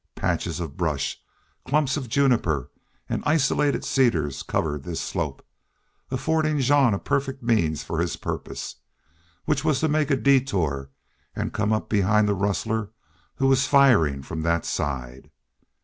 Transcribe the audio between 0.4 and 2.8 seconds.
of brush, clumps of juniper,